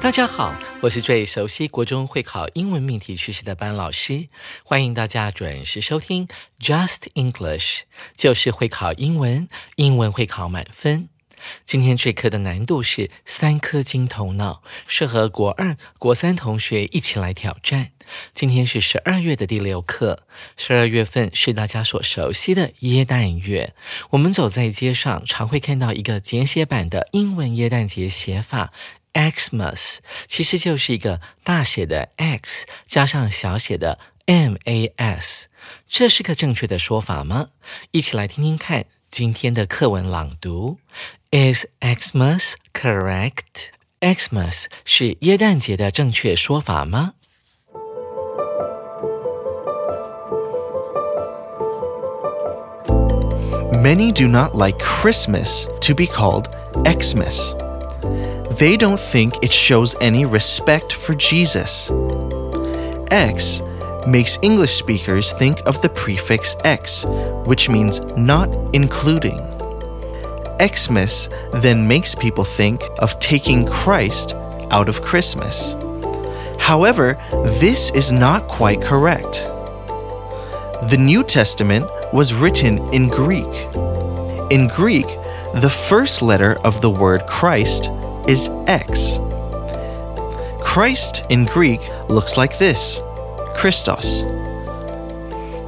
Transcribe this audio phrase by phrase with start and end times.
[0.00, 4.28] 大家好，我是最熟悉国中会考英文命题趋势的班老师，
[4.64, 6.26] 欢迎大家准时收听
[6.58, 7.80] Just English，
[8.16, 11.10] 就是会考英文，英文会考满分。
[11.66, 17.92] 今天这课的难度是三颗金头脑，适合国二、国三同学一起来挑战。
[18.34, 20.24] 今天是十二月的第六课，
[20.56, 23.74] 十二月份是大家所熟悉的耶诞月。
[24.10, 28.72] 我们走在街上，常会看到一个简写版的英文耶诞节写法。
[29.13, 35.47] Xmas 其实就是一个大写的 X 加上小写的 M-A-S，
[35.87, 37.49] 这是个正确的说法吗？
[37.91, 40.79] 一起来听听看今天的课文朗读。
[41.31, 47.13] Is Xmas correct？Xmas 是耶诞节的正确说法吗？
[53.73, 56.47] Many do not like Christmas to be called
[56.83, 57.58] Xmas.
[58.60, 61.90] They don't think it shows any respect for Jesus.
[63.10, 63.62] X
[64.06, 67.06] makes English speakers think of the prefix X,
[67.46, 69.38] which means not including.
[70.60, 74.34] Xmas then makes people think of taking Christ
[74.70, 75.74] out of Christmas.
[76.58, 77.18] However,
[77.58, 79.42] this is not quite correct.
[80.90, 83.54] The New Testament was written in Greek.
[84.52, 85.06] In Greek,
[85.54, 87.88] the first letter of the word Christ
[88.28, 89.18] is X.
[90.62, 93.00] Christ in Greek looks like this
[93.54, 94.22] Christos.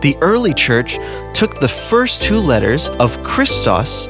[0.02, 0.98] The early church
[1.34, 4.06] took the first two letters of Christos,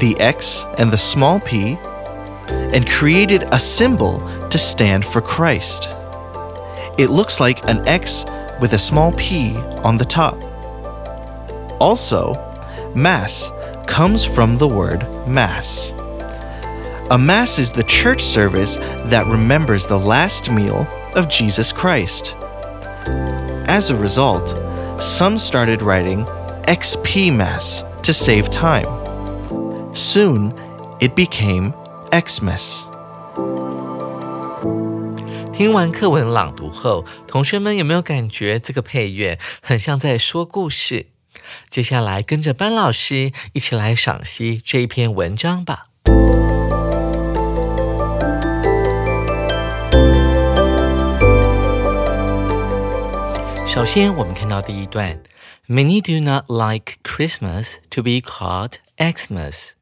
[0.00, 1.78] the X and the small p,
[2.48, 5.88] and created a symbol to stand for Christ.
[6.98, 8.24] It looks like an X
[8.60, 10.36] with a small p on the top.
[11.80, 12.34] Also,
[12.94, 13.50] Mass
[13.86, 15.92] comes from the word Mass.
[17.09, 18.77] A Mass is the church service
[19.09, 22.35] that remembers the last meal of Jesus Christ.
[23.67, 24.55] As a result,
[24.99, 26.25] some started writing
[26.67, 28.87] XP Mass to save time.
[29.93, 30.53] Soon,
[30.99, 31.73] it became
[32.11, 32.85] Xmas.
[35.51, 41.07] 听完课文朗读后，同学们有没有感觉这个配乐很像在说故事？
[41.69, 45.87] 接下来跟着班老师一起来赏析这一篇文章吧。
[53.76, 55.22] 首先，我们看到第一段
[55.68, 59.72] ，Many do not like Christmas to be called Xmas。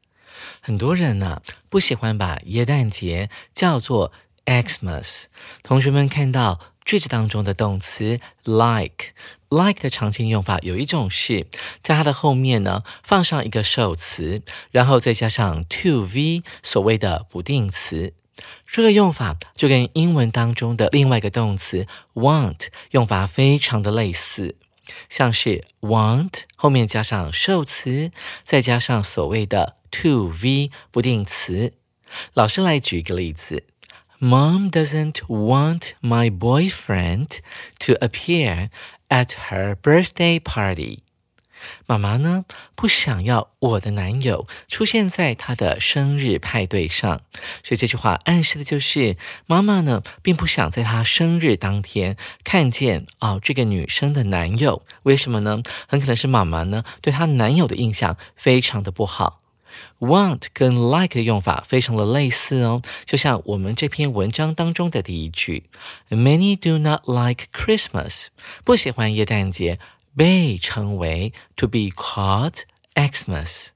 [0.59, 4.11] 很多人呢不喜欢把耶诞节叫做
[4.45, 5.27] Xmas。
[5.63, 11.47] 同学们看到句子当中的动词 like，like 的常见用法有一种是
[11.81, 14.41] 在它的后面呢放上一个受词，
[14.71, 18.13] 然后再加上 to v 所谓的不定词。
[18.67, 24.55] 这个用法就跟英文当中的另外一个动词 want 用法非常的类似，
[25.09, 28.11] 像是 want 后面加上受词，
[28.43, 31.71] 再加上所谓的 to v 不定词。
[32.33, 33.63] 老师来举一个例子
[34.19, 37.39] ：Mom doesn't want my boyfriend
[37.79, 38.69] to appear
[39.09, 41.04] at her birthday party.
[41.85, 42.45] 妈妈呢
[42.75, 47.21] 不想要我的男友出现在她的生日派对上，
[47.63, 54.83] 所以这句话暗示的就是妈妈呢并不想在她生日当天看见哦这个女生的男友。
[55.03, 55.61] 为什么呢？
[55.87, 59.41] 很可能是妈妈呢对她男友的印象非常的不好。
[59.99, 65.63] Want 跟 like 的用法非常的类似哦，就像我们这篇文章当中的第一句
[66.09, 68.27] ：Many do not like Christmas，
[68.63, 69.79] 不喜欢耶诞节。
[70.16, 72.62] 被称为 to be called
[72.94, 73.68] Xmas，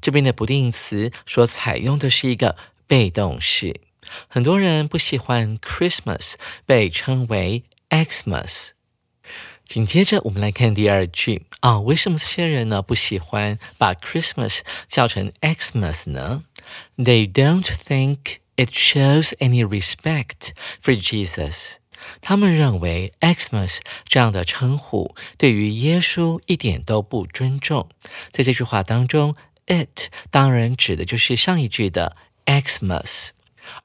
[0.00, 3.80] 这边的不定词所采用的是一个被动式。
[4.26, 6.34] 很多人不喜欢 Christmas
[6.64, 8.70] 被称为 Xmas。
[9.64, 16.44] 紧接着，我们来看第二句啊，为什么这些人呢不喜欢把 Christmas 叫成 Xmas 呢？
[16.96, 20.52] They don't think it shows any respect
[20.82, 21.74] for Jesus。
[22.21, 27.89] 他们认为 Xmas 这样的称呼对于耶稣一点都不尊重。
[28.31, 29.35] 在这句话当中
[29.67, 32.15] ，it 当然指的就是上一句的
[32.45, 33.29] Xmas。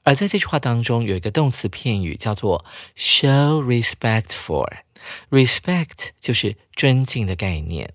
[0.03, 2.65] 而在这句话当中，有一个动词片语叫做
[2.97, 4.67] show respect for。
[5.29, 7.93] respect 就是尊敬的概念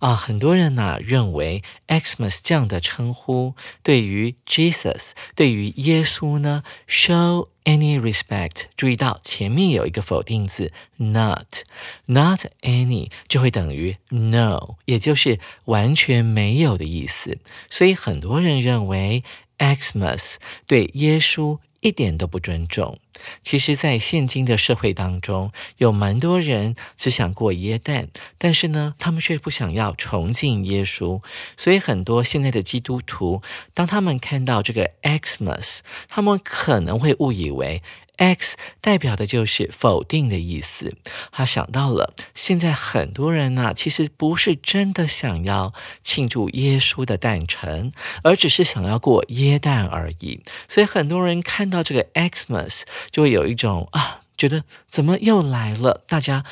[0.00, 0.16] 啊。
[0.16, 3.54] 很多人呢认为 Xmas 这样的称呼
[3.84, 8.64] 对于 Jesus，对于耶稣呢 show any respect。
[8.76, 17.38] 注意到前面有一个否定字 not，not any 就会等于 no，也就是完全没有的意思。
[17.70, 19.22] 所以很多人认为
[19.58, 20.34] Xmas
[20.66, 22.98] 对耶稣一点都不尊重。
[23.42, 28.08] 其实，在现今的社会当中，有蛮多人只想过耶诞，
[28.38, 31.20] 但是呢，他们却不想要崇敬耶稣。
[31.58, 33.42] 所以，很多现在的基督徒，
[33.74, 37.82] 当他们看到这个 Xmas，他们可能会误以为。
[38.16, 40.94] X 代表的就是否定的意思。
[41.32, 50.40] 他想到了，现在很多人呢，其实不是真的想要庆祝耶稣的诞辰，而只是想要过耶诞而已。
[50.68, 56.04] 所以很多人看到这个 Xmas 就会有一种啊，觉得怎么又来了？
[56.06, 56.44] 大家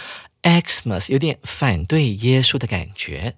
[0.43, 3.35] Xmas 有点反对耶稣的感觉。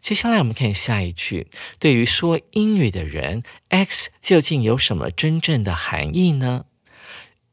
[0.00, 6.64] 接下来我们看下一句，对于说英语的人，X 究竟有什么真正的含义呢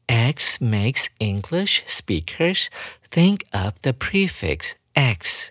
[0.06, 2.66] ？X makes English speakers
[3.10, 5.50] think of the prefix x.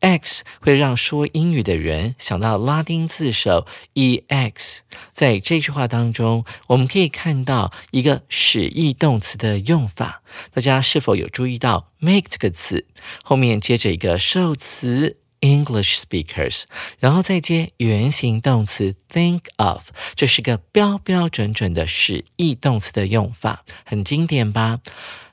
[0.00, 4.80] X 会让说英语的人想到拉丁字首 ex。
[5.12, 10.22] 在这句话当中，我们可以看到一个使役动词的用法。
[10.52, 12.86] 大家是否有注意到 make 这个词
[13.22, 16.62] 后面接着一个受词？English speakers，
[16.98, 24.80] 然后再接原形动词 think of，这是个标标准准的使役动词的用法，很经典吧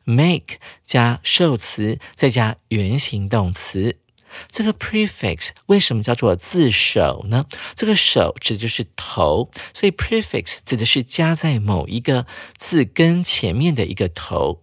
[0.04, 4.00] ？Make 加受词再加原形动词，
[4.50, 7.46] 这个 prefix 为什么叫做字首呢？
[7.74, 12.26] 这个首指的就是头，所以 prefix 指的是加在某一个
[12.58, 14.62] 字根前面的一个头。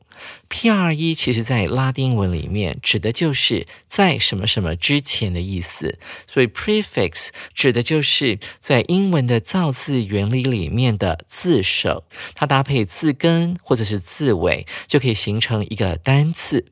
[0.48, 12.04] P R E 其实在拉丁文里面指的就是在什么什么之前的意思，所以 prefix 指的就是在英文的造字原理里面的字首，
[12.34, 16.66] 它搭配字根或者是字尾，就可以形成一个单词。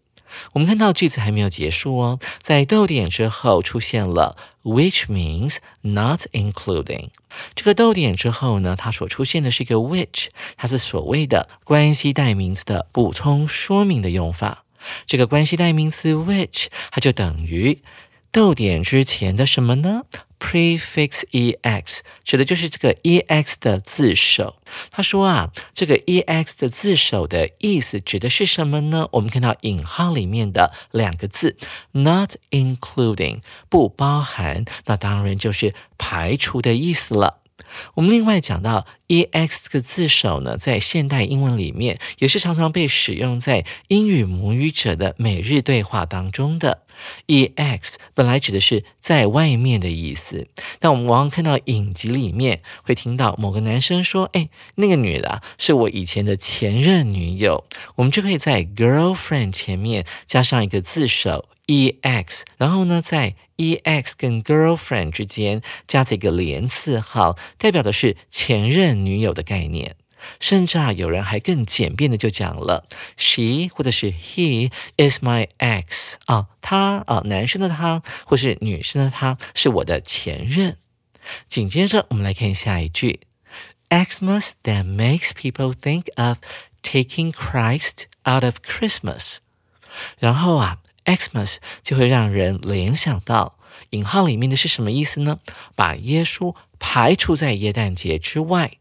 [0.52, 7.10] 我们看到句子还没有结束哦，在逗点之后出现了 which means not including。
[7.54, 14.64] 这个逗点之后呢，它所出现的是一个 which，它是所谓的关系代名词的补充说明的用法。
[15.06, 17.82] 这个关系代名词 which，它就等于。
[18.32, 20.02] 逗点之前的什么呢
[20.38, 24.56] ？prefix ex 指的就是这个 ex 的字首。
[24.90, 29.08] 他说啊，这个 ex 的字首的意思指的是什么呢？
[29.12, 31.56] 我们看到引号里面的两个字
[31.92, 37.42] ，not including 不包含，那当然就是排除的意思了。
[37.94, 46.82] 我们另外讲到 ex 这个字首呢，在现代英文里面也是常常被使用在英语母语者的每日对话当中的。
[47.26, 50.48] ex 本来指的是在外面的意思，
[50.80, 57.64] 但我们往往看到影集里面会听到某个男生说：“哎，那个女的是我以前的前任女友。”
[57.96, 61.46] 我们就可以在 girlfriend 前面加上一个字首。
[61.66, 69.96] ex，然后呢，在 ex 跟 girlfriend 之间加这个连字号，代表的是前任女友的概念。
[70.40, 80.78] 甚至啊，有人还更简便的就讲了，she 或者是 he is my ex 啊，他啊，男生的他或是女生的他是我的前任。
[81.48, 83.20] 紧接着我们来看下一句
[83.88, 86.38] ，Xmas that makes people think of
[86.82, 89.38] taking Christ out of Christmas。
[90.18, 90.78] 然后啊。
[91.06, 93.58] Xmas 就会让人联想到
[93.90, 95.38] 引号里面的是什么意思呢？
[95.74, 98.72] 把耶稣排除在耶诞节之外，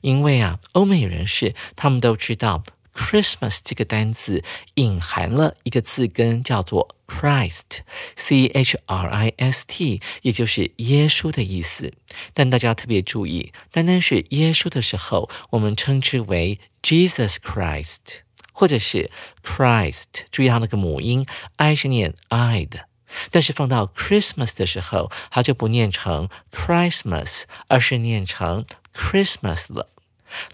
[0.00, 2.62] 因为啊，欧美人士他们都知道
[2.94, 4.42] Christmas 这个单字
[4.76, 11.92] 隐含了一个字根，叫做 Christ，C H R I S T，也就是耶稣的意思。
[12.32, 18.25] 但大家特别注意，单单是耶稣的时候，我们称之为 Jesus Christ。
[18.56, 19.10] 或者是
[19.44, 22.86] Christ，注意它那个母音 i 是念 i 的，
[23.30, 29.90] 但是放到 Christmas 的时候，它就不念成 Christmas，而是念成 Christmas 了。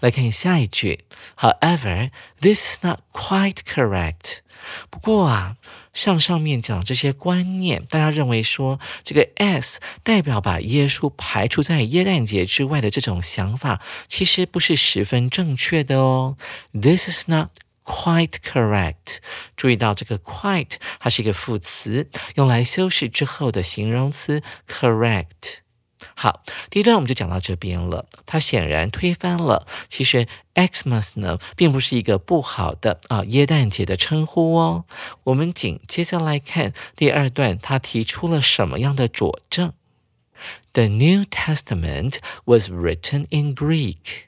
[0.01, 1.05] 来看下一句
[1.37, 4.39] ，However, this is not quite correct。
[4.89, 5.55] 不过啊，
[5.93, 16.35] 像上面讲这些观念，大家认为说这个 s 代表把耶稣排除在耶诞节之外的这种想法，其实不是十分正确的哦。
[16.73, 17.49] This is not
[17.83, 19.17] quite correct。
[19.55, 25.59] 注意到这个 quite，它是一个副词，用来修饰之后的形容词 correct。
[26.15, 28.05] 好，第一段我们就讲到这边了。
[28.25, 34.85] 它显然推翻了，其实 Xmas 呢，并不是一个不好的啊耶诞节的称呼哦。
[35.23, 39.73] 我们紧接着来看第二段，他提出了什么样的佐证
[40.73, 44.27] ？The New Testament was written in Greek。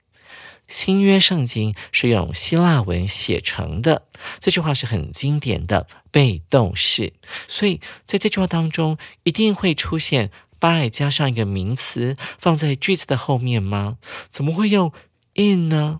[0.68, 4.08] 新约圣经是用希腊文写成的。
[4.40, 7.14] 这句话是很经典的被动式，
[7.48, 10.32] 所以在这句话当中一定会出现。
[10.58, 13.98] by 加上一个名词放在句子的后面吗？
[14.32, 14.92] 怎么会用
[15.36, 16.00] in 呢？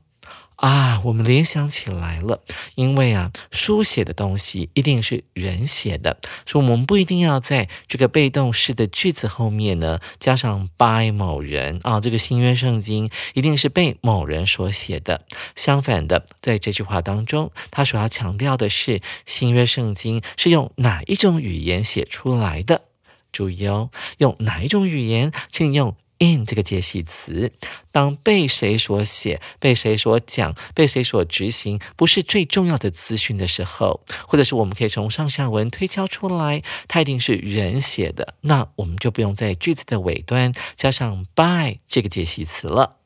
[0.56, 2.42] 啊，我们联想起来了，
[2.76, 12.00] 因为啊，书写的东西一定是人写的，所以我们不一定要在这个被动式的句子后面呢加上 by 某人啊。
[12.00, 15.26] 这个新约圣经一定是被某人所写的。
[15.56, 22.84] 相反的，在这句话当中，他所要强调的是新约圣经是用哪一种语言写出来的。
[23.32, 25.34] 注意哦，用哪一种语言？
[25.52, 27.52] 请用 in 这个介系词。
[27.92, 42.98] 当被谁所写、被谁所讲、被谁所执行，不是最重要的资讯的时候，或者是我们可以从上下文推敲出来，它一定是人写的，那我们就不用在句子的尾端加上 by 这个介系词了。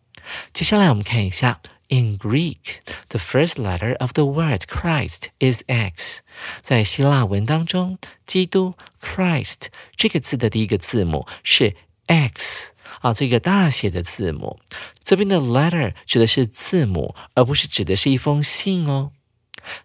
[0.54, 1.62] 接下来我们看一下。
[1.92, 6.20] In Greek, the first letter of the word Christ is X。
[6.62, 7.98] 在希腊文当中，
[8.28, 11.76] 基督 Christ 这个字的第一个字母是
[12.10, 14.60] X 啊，这个大写的字母。
[15.04, 19.12] 这边的 letter 指的是字母，而不是指的是一封信哦。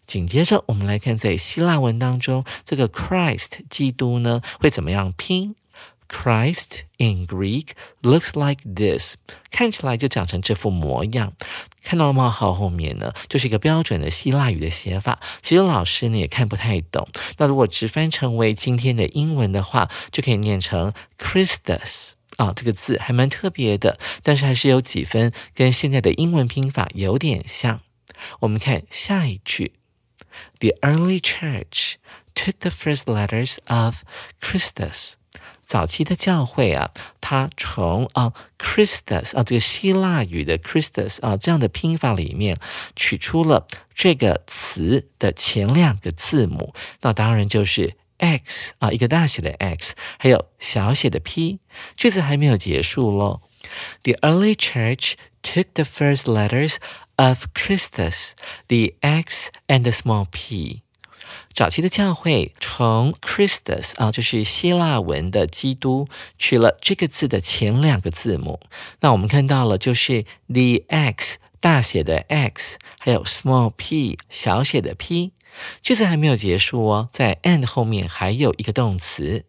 [0.07, 5.55] 紧接着，我们来看在希腊文当中，这个 Christ 基督呢会怎么样拼
[6.09, 7.69] ？Christ in Greek
[8.03, 9.17] looks like this，
[9.51, 11.33] 看起来就长成这副模样。
[11.83, 15.21] 看到冒号后面呢，就是一个标准的希腊语的写法。
[15.43, 17.09] 其实老师呢也看不太懂。
[17.37, 27.81] 那如果直翻成为今天的英文的话，就可以念成 Christus 啊，这个字还蛮特别的，但是还是有几分跟现在的英文拼法有点像。
[28.41, 29.75] 我们看下一句
[30.59, 31.95] ：The early church
[32.35, 34.03] took the first letters of
[34.41, 35.15] Christus。
[35.65, 36.91] 早期的教会啊，
[37.23, 42.59] 它从啊 Christus 啊这个希腊语的 Christus 啊这样的拼法里面
[42.95, 51.59] 取出了这个词的前两个字母，那当然就是 X 啊，一个大写的 X，还有小写的 p。
[51.97, 53.41] 句子还没有结束喽。
[54.03, 56.77] The early church took the first letters
[57.17, 58.33] of Christus,
[58.69, 60.83] the X and the small p.
[61.55, 66.07] 早期的教会从 Christus 啊，就是希腊文的基督，
[66.37, 68.61] 取了这个字的前两个字母。
[69.01, 75.33] 那我们看到了，就是 the X 大写的 X，还有 small p 小写的 p。
[75.83, 79.45] 句子还没有结束哦，在 and 后面还有一个动词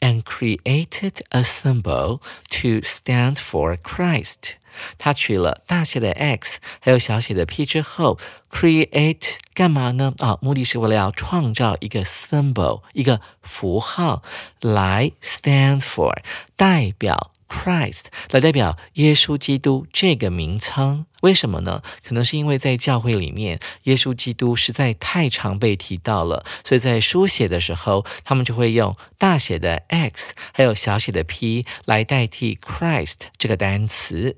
[0.00, 2.18] ，and created a symbol
[2.50, 4.54] to stand for Christ。
[4.98, 8.18] 它取了大写的 X 还有小写的 p 之后
[8.50, 10.12] ，create 干嘛呢？
[10.18, 14.24] 啊，目的是为了要创造一个 symbol，一个符号
[14.60, 16.18] 来 stand for
[16.56, 21.06] 代表 Christ，来代表耶稣基督这个名称。
[21.22, 21.82] 为什么呢？
[22.02, 34.36] 可能是因为在教会里面，耶稣基督实在太常被提到了，所以在书写的时候，他们就会用大写的 X 还有小写的 p 来代替 Christ 这个单词。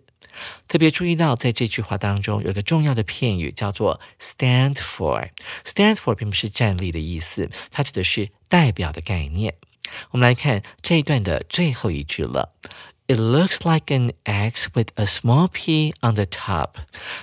[0.68, 5.30] 特别注意到，在这句话当中有一个重要的片语叫做 “stand for”。
[5.64, 9.54] “stand for” 并不是站立的意思，它指的是代表的概念。
[10.10, 12.52] 我们来看这一段的最后一句了
[13.06, 16.70] ：“It looks like an X with a small p on the top。”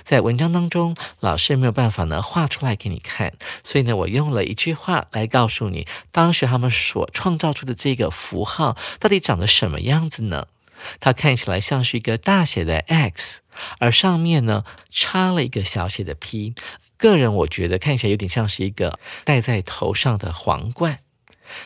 [0.02, 10.46] 在文章当中，老师没有办法呢画出来给你看，所以呢，我用了一句话来告诉你，当时他们所创造出的这个符号到底长得什么样子呢？
[11.00, 13.40] 它看起来像是一个大写的 X，
[13.78, 16.54] 而上面呢插了一个小写的 P。
[16.96, 21.00] 个人我觉得看起来有点像是一个戴在头上的皇冠。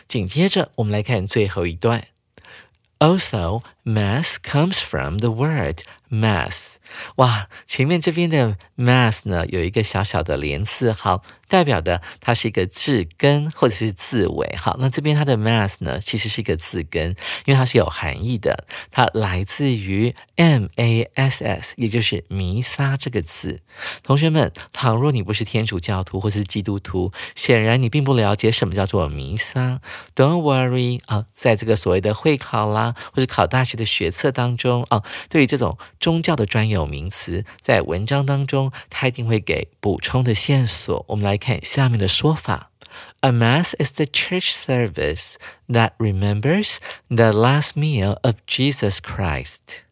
[0.06, 2.08] 紧接着我们来看最后一段。
[2.98, 5.78] Also, mass comes from the word
[6.10, 6.76] mass。
[7.16, 14.54] 哇，前面这边的 mass 呢有一个小小的连字号，代表的它是一个字根或者是字尾。
[14.56, 17.10] 好，那这边它的 mass 呢其实是一个字根，
[17.44, 23.60] 因为它是有含义的，它来自于 m a s s，也就是弥撒这个字。
[24.02, 29.80] 同学们，倘若你不是天主教徒或是基督徒，显然你并不了解什么叫做弥撒。
[30.14, 41.02] Don't worry 啊，在这个所谓的会考啦，或者考大学的学册当中啊，对于这种宗教的专有名词，在文章当中，他一定会给补充的线索。
[41.08, 42.70] 我们来看下面的说法
[43.20, 45.36] ：A mass is the church service
[45.68, 46.76] that remembers
[47.08, 49.87] the last meal of Jesus Christ.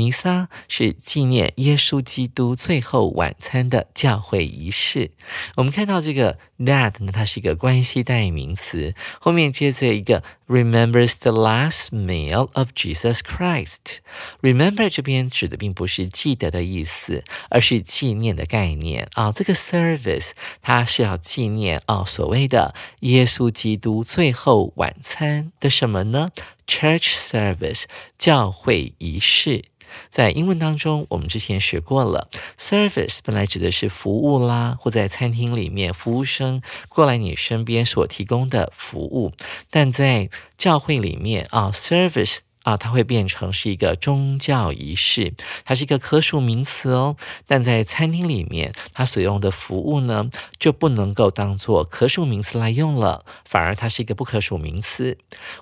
[0.00, 5.10] 弥撒是纪念耶稣基督最后晚餐的教会仪式。
[5.56, 13.98] 我们看到这个 that 呢，它是一个关系代名词，后面接着一个 remembers the last meal of Jesus Christ。
[14.40, 19.30] remember 这边指的并不是记得的意思，而是纪念的概念啊。
[19.32, 20.30] 这个 service
[20.62, 26.30] 它是要纪念啊所谓的耶稣基督最后晚餐的什么呢
[26.66, 27.84] ？Church service
[28.16, 29.64] 教会仪式。
[30.08, 32.28] 在英文当中，我们之前学过了
[32.58, 39.32] ，service 本来指的是服务啦，或在餐厅里面服务生过来你身边所提供的服务。
[39.70, 45.32] 但在教会里面啊，service 啊，它会变成是一个宗教仪式，
[45.64, 47.16] 它是一个可数名词哦。
[47.46, 50.28] 但在餐厅里面，它所用的服务呢，
[50.58, 55.16] 就不能够当做可数名词来用了，反而它是一个不可数名词。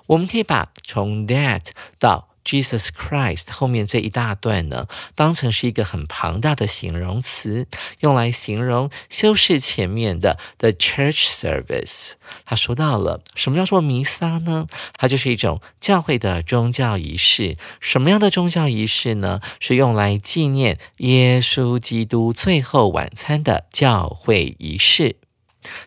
[0.07, 1.67] 我们可以把从 that
[1.97, 7.67] 到 Jesus Christ 后面这一大段呢，当成是一个很庞大的形容词，
[7.99, 12.13] 用来形容修饰前面的 the church service。
[12.45, 14.65] 他说到了什么叫做弥撒呢？
[14.97, 17.55] 它就是一种教会的宗教仪式。
[17.79, 19.39] 什么样的宗教仪式呢？
[19.59, 25.17] 是用来纪念耶稣基督最后晚餐的教会仪式。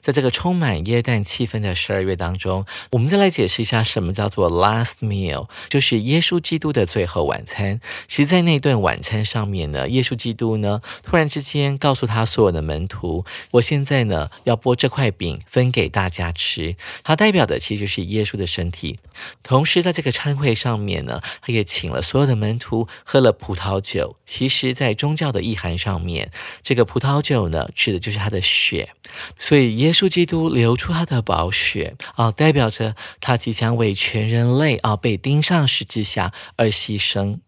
[0.01, 7.81] 在这个充满耶诞气氛的十二月当中，我们再来解释一下什么叫做 last meal，就是耶稣基督的最后晚餐。
[8.07, 18.99] 其实，在那顿晚餐上面呢，耶稣基督呢，突然之间告诉他所有的门徒：“我现在呢，要剥这块饼分给大家吃。”它代表的其实就是耶稣的身体。
[19.43, 24.17] 同时，在这个餐会上面呢，他也请了所有的门徒喝了葡萄酒。
[24.27, 26.31] 其实，在宗教的意涵上面，
[26.63, 28.91] 这个葡萄酒呢，指的就是他的血。
[29.39, 37.39] 所以，耶稣基督流出他的宝血啊，代表着他即将为全人类啊被钉上十字架而牺牲。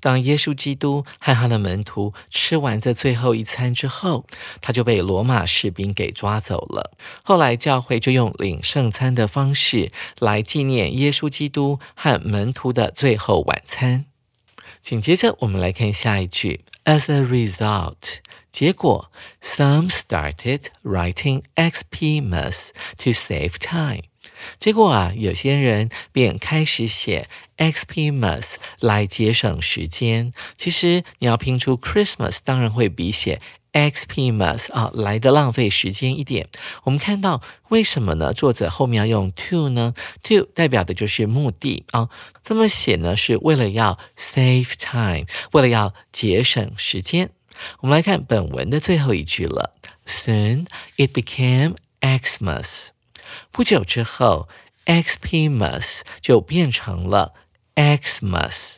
[0.00, 4.24] 当耶稣基督和他的门徒吃完这最后一餐之后，
[4.62, 6.92] 他就被罗马士兵给抓走了。
[7.22, 14.06] 后来，教会就用领圣餐的方式来纪念耶稣基督和门徒的最后晚餐。
[14.80, 18.20] 紧接着，我们来看下一句：As a result。
[18.50, 19.10] 结果
[19.42, 24.02] ，some started writing Xmas to save time。
[24.58, 30.32] 结果啊，有些人便开始写 Xmas 来节省时间。
[30.56, 33.40] 其实你要拼出 Christmas，当然会比写
[33.72, 36.48] Xmas 啊来的浪费时间一点。
[36.84, 38.32] 我们看到为什么呢？
[38.32, 42.08] 作者后面要用 to 呢？to 代表的就是目的啊。
[42.42, 47.30] 这么写呢，是为了要 save time，为了要节省时间。
[47.80, 49.74] 我们来看本文的最后一句了。
[50.06, 52.88] Soon it became Xmas。
[53.52, 54.48] 不久之后
[54.86, 57.34] ，Xpmas 就变成了
[57.76, 58.76] Xmas。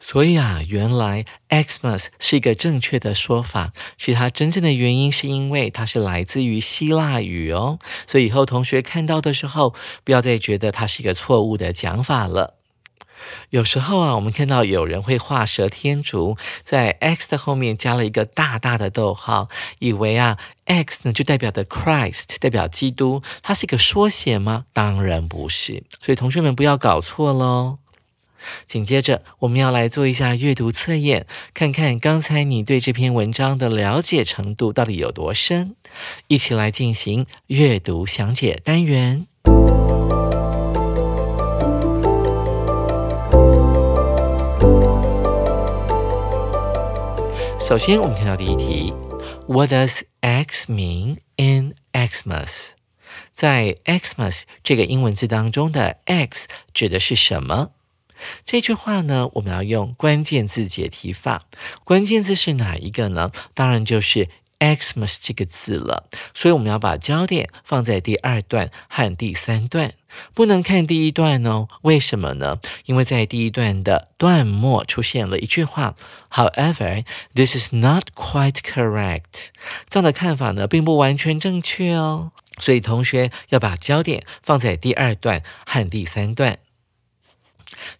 [0.00, 3.72] 所以啊，原来 Xmas 是一个正确的说法。
[3.96, 7.80] 其实它真正的原因是因为它是来自于希腊语哦。
[8.06, 12.57] 所以以后同学看到的时候，不要再觉得它是一个错误的讲法了。
[13.50, 24.66] 有时候啊，我们看到有人会画蛇添足，在 X 的后面加了一个大大的逗号，以为啊 X 呢就代表的 Christ，代表基督，它是一个缩写吗？
[24.72, 25.82] 当然不是。
[26.00, 27.78] 所以同学们不要搞错喽。
[28.68, 35.74] 紧接着我们要来做一下阅读测验，看看刚才你对这篇文章的了解程度到底有多深。
[36.28, 39.26] 一起来进行阅读详解单元。
[47.68, 48.94] 首先，我们看到第一题
[49.46, 52.70] ，What does X mean in Xmas？
[53.34, 57.72] 在 Xmas 这个英文字当中的 X 指的是什么？
[58.46, 61.44] 这句话呢，我们要用关键字解题法。
[61.84, 63.30] 关键字是哪一个呢？
[63.52, 69.94] 当然就是 Xmas 这个字了，所以我们要把焦点放在第二段和第三段，
[70.34, 71.68] 不能看第一段哦。
[71.82, 72.58] 为什么呢？
[72.86, 75.94] 因为在第一段的段末出现了一句话
[76.30, 79.50] ，However, this is not quite correct。
[79.88, 82.32] 这样的看法呢，并不完全正确哦。
[82.58, 86.58] 所以同学要把焦点放在第二段和第三段。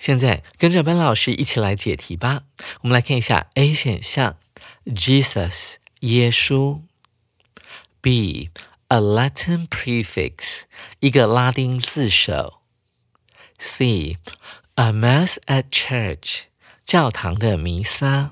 [0.01, 2.43] 现在跟着班老师一起来解题吧。
[2.81, 4.37] 我们来看一下 A 选项
[4.87, 5.75] ，Jesus
[6.32, 6.82] 稣；
[8.02, 8.50] B
[8.88, 10.64] a Latin prefix
[11.00, 12.62] 一个拉丁字首；
[13.58, 14.18] C
[14.76, 16.44] a mass at church
[16.84, 18.32] 教堂的弥撒；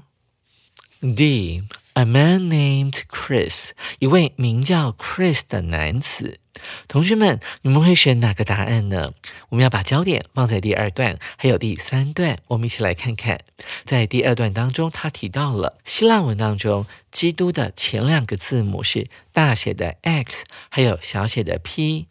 [1.00, 6.40] D a man named Chris 一位名叫 Chris 的男子。
[6.89, 9.13] 同学们，你们会选哪个答案呢？
[9.49, 12.39] 我们要把焦点放在第二段，还有第三段。
[12.49, 13.41] 我们一起来看看，
[13.85, 22.07] 在第二段当中，他提到了希腊文当中，基督的前两个字母是大写的 X，还有小写的 P。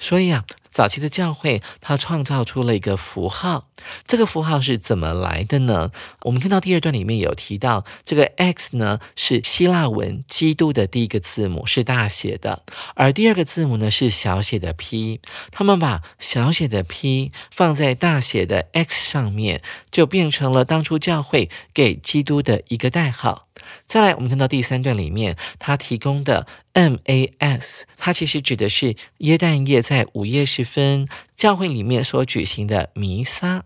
[0.00, 3.68] 所以啊，早期的教会它创造出了一个符号，
[4.06, 5.92] 这个符号是怎么来的呢？
[6.22, 15.20] 我们看到第二段里面有提到，这个 X 呢是希腊文“基督”的第一个字母是大写的，而第二个字母呢是小写的 P。
[15.50, 23.49] 他们把小写的 P 放在大写的 X 上面，就变成了当初教会给基督的一个代号。
[23.86, 33.64] 再来，我们看到第三段里面，他提供的 MAS，它其实指的是耶诞夜在午夜时分教会里面所举行的弥撒。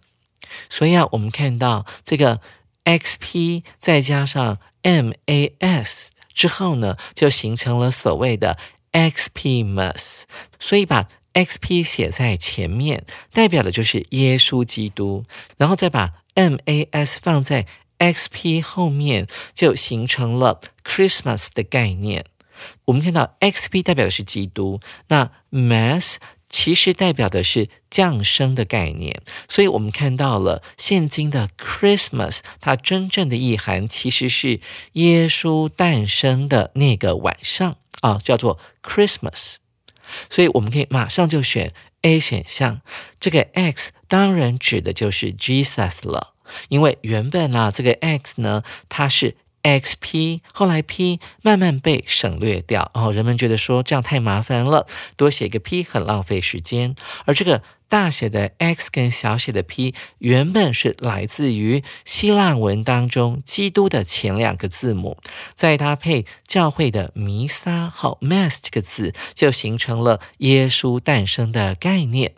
[0.68, 2.40] 所以啊，我们看到这个
[2.84, 8.58] XP 再加上 MAS 之后呢，就形成了所谓的
[8.92, 10.22] XPmas。
[10.58, 15.24] 所以把 XP 写在前面，代表的就是耶稣基督，
[15.58, 17.66] 然后再把 MAS 放在。
[18.12, 22.26] XP 后面就形成了 Christmas 的概念。
[22.84, 26.16] 我们看到 XP 代表的是基督，那 Mass
[26.48, 29.22] 其实代表的是降生的概念。
[29.48, 34.60] 所以我们看到了现今的 Christmas，它真正的意涵其实是
[34.92, 39.56] 耶稣诞生的那个晚上啊，叫做 Christmas。
[40.28, 41.72] 所以我们可以马上就选
[42.04, 42.80] A 选项，
[43.18, 46.34] 这个 X 当然指的就是 Jesus 了。
[46.68, 49.34] 因为原本呢，这个 x 呢，它是
[49.64, 56.94] xp，后来 p 慢慢被省略掉，然后人们觉得说这样太麻烦了，多写一个 p 很浪费时间。
[57.24, 65.16] 而这个大写的 x 跟小写的 p 原本是来自于希腊文当中基督的前两个字母，
[65.55, 72.35] 再搭配教会的弥撒和 mass 这个字，就形成了耶稣诞生的概念。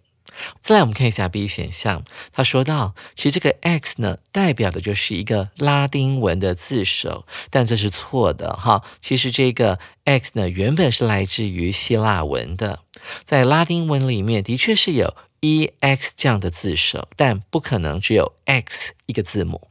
[0.61, 2.05] 再来，我们看一下 B 选项。
[2.33, 8.83] 他说到，其实这个 X 呢，代表的就是一个拉丁文的字首，但这是错的哈。
[9.01, 12.81] 其实这个 X 呢，原本是来自于希腊文的，
[13.25, 19.69] 在拉丁文里面的确是有 EX 这样的字首，但不可能只有 X 一个字母。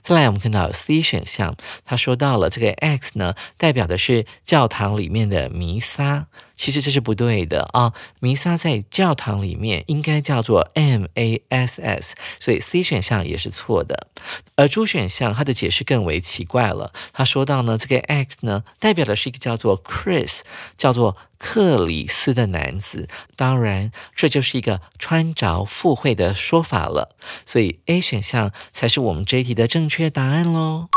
[0.00, 6.28] 再来，我们看到 C 选项，他说到了这个 X 呢，代表的是教堂里面的弥撒。
[6.56, 7.92] 其实这是不对的啊！
[8.18, 14.08] 弥撒在教堂里面应该叫做 Mass，所以 C 选项也是错的。
[14.56, 16.92] 而 D 选项它的解释更为奇怪了。
[17.12, 20.40] 他说到呢，这个 X 呢代表的是一个叫做 Chris，
[20.78, 23.06] 叫做克里斯的男子。
[23.36, 27.14] 当然，这就是一个穿着附会的说法了。
[27.44, 30.88] 所以 A 选项才是我们这一题的正确答案喽。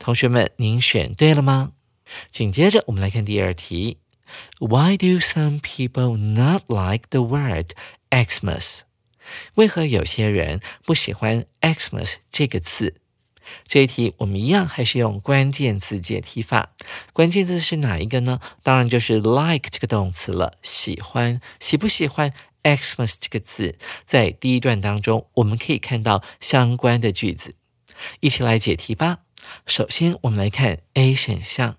[0.00, 1.72] 同学们，您选对了吗？
[2.30, 3.98] 紧接着我们来看第二题。
[4.58, 7.72] Why do some people not like the word
[8.10, 8.80] Xmas？
[9.54, 12.94] 为何有些人不喜欢 Xmas 这个字？
[13.64, 16.74] 这一题我们一样还是用关键字解题法。
[17.12, 18.40] 关键字是哪一个呢？
[18.62, 20.58] 当然就是 like 这个动词了。
[20.62, 23.78] 喜欢，喜不喜欢 Xmas 这个字？
[24.04, 27.54] 在第一段当中，我们可以看到相关的句子。
[28.20, 29.20] 一起来解题吧。
[29.66, 31.76] 首先，我们来看 A 选项。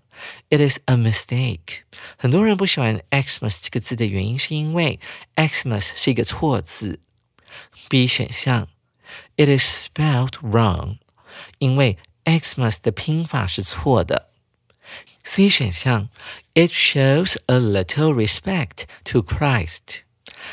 [0.50, 1.84] It is a mistake。
[2.18, 5.00] 很多人不喜欢 Xmas 这个字的原因，是因为
[5.36, 7.00] Xmas 是一个错字。
[7.88, 8.68] B 选项
[9.38, 10.98] ，It is spelled wrong，
[11.58, 14.30] 因为 Xmas 的拼法是错的。
[15.24, 16.10] C 选项
[16.54, 20.02] ，It shows a little respect to Christ。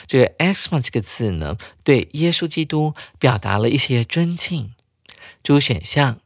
[0.07, 4.74] 这个 Xmas 这个字呢，对耶稣基督表达了一些尊敬。
[5.42, 6.20] D 选项。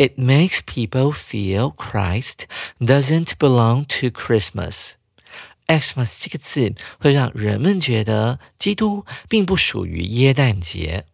[0.00, 2.46] It makes people feel Christ
[2.78, 4.92] doesn't belong to Christmas.
[5.66, 11.06] Xmas 这个字会让人们觉得基督并不属于耶诞节。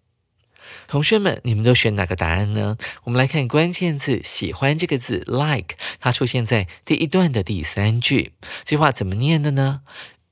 [0.87, 2.77] 同学们，你们都选哪个答案呢？
[3.05, 8.33] 我们来看关键字“喜欢”这个字，like，它出现在第一段的第三句。
[8.65, 9.83] 这句话怎么念的呢？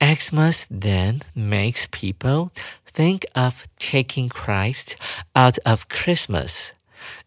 [0.00, 2.50] Xmas then makes people
[2.92, 4.94] think of taking Christ
[5.34, 6.70] out of Christmas.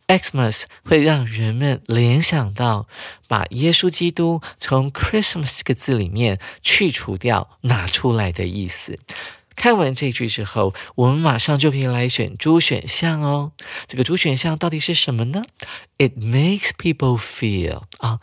[0.08, 2.88] Xmas 会让人们联想到
[3.28, 8.98] 把耶稣基督从 Christmas 这个字里面去除掉、拿出来的意思。
[9.54, 13.52] 看完这句之后，我们马上就可以来选主选项哦。
[13.86, 15.42] 这个主选项到底是什么呢
[15.98, 18.20] ？It makes people feel 啊，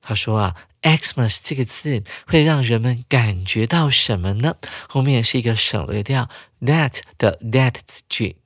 [0.00, 4.56] 他说啊，Xmas 这个字会让人们感觉到什么呢？
[4.88, 6.28] 后面是一个省略掉
[6.60, 7.74] that 的 that
[8.08, 8.36] 句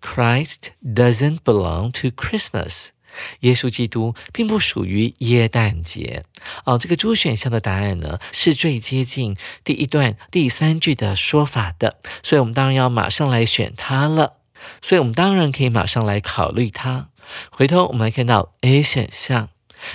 [0.00, 2.88] ，Christ doesn't belong to Christmas。
[3.40, 6.24] 耶稣基督并不属于耶诞节
[6.64, 6.76] 哦。
[6.76, 14.34] 这个猪选项的答案呢，是最接近第一段第三句的说法的，所以我们当然要马上来选它了。
[14.82, 17.08] 所以我们当然可以马上来考虑它。
[17.50, 19.48] 回头我们来看到 A 选项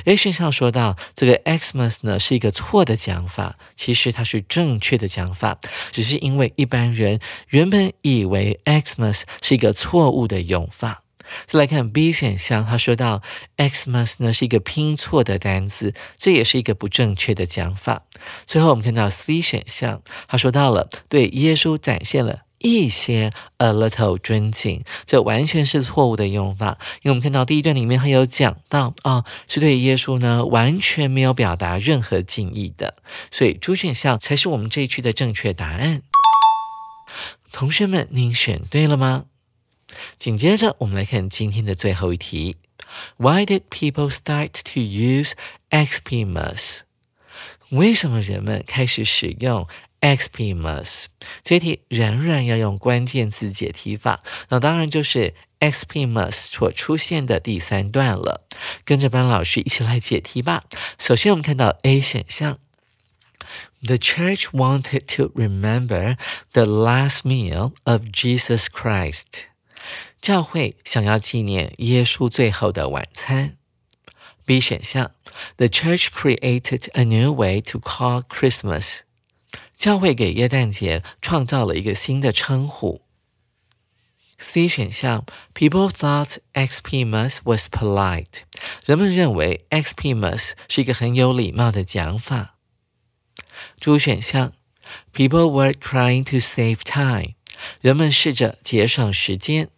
[0.05, 5.59] ，A 选项说到这个 Xmas 呢是一个错的讲法，其实它是正确的讲法，
[5.91, 11.03] 只是因为一般人原本以为 Xmas 是一个错误的用法。
[11.45, 13.21] 再来看 B 选项，他说到
[13.55, 18.03] Xmas 呢是一个拼错的单词，这也是一个不正确的讲法。
[18.45, 26.77] 最后我们看到 C 选项，他说到了对耶稣展现了一些 a little 尊敬，这完全是错误的用法。
[27.01, 32.95] 因为我们看到第一段里面还有讲到啊，是对耶稣呢完全没有表达任何敬意的，
[33.31, 36.01] 所以主选项才是我们这一区的正确答案。
[37.51, 39.25] 同学们，您选对了吗？
[40.17, 42.55] 紧接着，我们来看今天的最后一题
[43.17, 45.31] ：Why did people start to use
[45.69, 46.79] Xmas？
[47.71, 49.67] 为什么人们开始使用
[50.01, 51.05] Xmas？
[51.43, 58.47] 这题仍然要用关键字解题法，那当然就是 Xpmas 所出现的第三段了。
[58.83, 60.63] 跟着班老师一起来解题吧。
[60.97, 62.57] 首先，我们看到 A 选项
[63.83, 66.17] ：The church wanted to remember
[66.53, 69.45] the last meal of Jesus Christ。
[70.19, 73.57] 教会想要纪念耶稣最后的晚餐。
[74.45, 75.11] B 选项
[75.57, 79.01] ，The church created a new way to call Christmas。
[79.81, 83.01] 教会给耶诞节创造了一个新的称呼。
[84.37, 88.41] C 选项，People thought Xpmas was polite。
[88.85, 92.57] 人们认为 Xpmas 是一个很有礼貌的讲法。
[93.79, 94.53] D 选项
[95.15, 97.33] ，People were trying to save time。
[97.79, 99.69] 人们试着节省时间。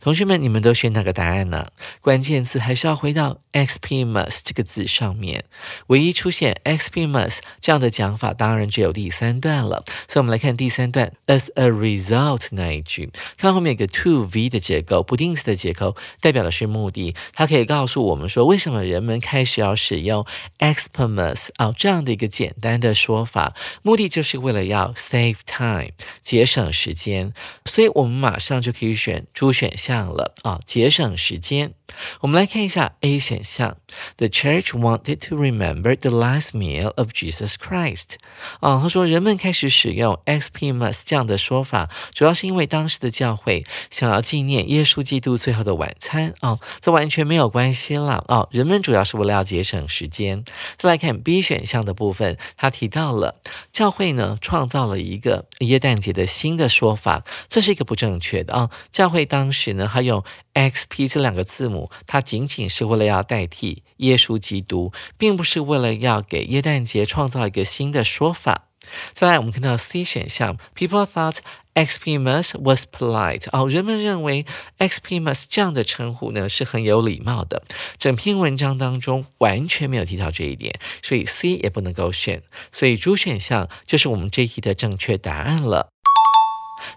[0.00, 1.68] 同学们，你们都选哪个答案呢？
[2.00, 5.44] 关键词还是要回到 XPMAS 这个字上面。
[5.88, 9.84] 唯一出现 XPMAS 这样的讲法，当然只有第三段了。
[10.08, 17.14] 所以，我们来看第三段 as a result 那一句，看到后面有个 to v 的结构，不定式的结构，代表的是目的。
[17.34, 20.24] 它可以告诉我们说，为什么人们开始要使用
[20.58, 25.90] XPMAS 啊这样的一个简单的说法，目的就是为了要 save time
[26.22, 27.32] 节省时间。
[27.64, 29.65] 所以我们马上就可以选猪选。
[29.66, 31.72] 选项了啊，节省时间。
[32.20, 33.76] 我们来看一下 A 选项
[34.16, 38.16] ，The church wanted to remember the last meal of Jesus Christ。
[38.60, 46.34] 啊，他说人们开始使用 XPMas 这样的说法，主要是因为当时的教会想要纪念耶稣基督最后的晚餐。
[46.40, 48.24] 啊，这完全没有关系了。
[48.28, 50.44] 啊，人们主要是为了要节省时间。
[50.76, 53.40] 再来看 B 选项的部分，他提到了
[53.72, 58.70] 教会呢创造了一个耶诞节的新的说法，这是一个不正确的啊。
[58.90, 60.22] 教会当呢，他用
[60.54, 68.68] XP 这两个字母，它仅仅是为了要代替耶稣基督，并不是为了要给耶诞节创造一个新的说法。
[69.12, 71.38] 再来，我们看到 C 选项，People thought
[71.74, 73.48] Xmas was polite。
[73.50, 74.46] 哦，人们认为
[74.78, 77.64] Xmas 这样的称呼呢是很有礼貌的。
[77.98, 82.44] 整篇文章当中完全没有提到这一点，所以 C 也不能够选。
[82.70, 85.88] 所以 D 选项就是我们这一题的正确答案了。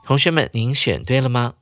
[0.06, 1.56] 同学们，您选对了吗？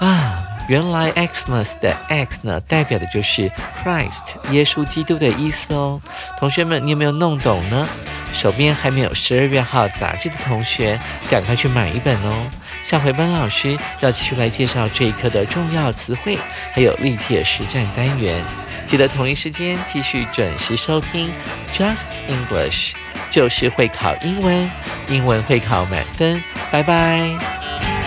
[0.00, 0.38] 啊！
[0.68, 3.50] 原来 Xmas 的 X 呢，代表的就是
[3.82, 6.00] Christ 耶稣基督的意思哦。
[6.38, 7.88] 同学们，你有没有弄懂呢？
[8.32, 12.48] 手边还没有十二月号杂志的同学，赶快去买一本哦。
[12.80, 16.38] 下回班老师要继续来介绍这一课的重要词汇，
[16.72, 18.42] 还有历届实战单元。
[18.86, 21.30] 记得同一时间继续准时收听
[21.72, 22.92] Just English，
[23.28, 24.70] 就是会考英文，
[25.08, 26.42] 英文会考满分。
[26.70, 28.01] 拜拜。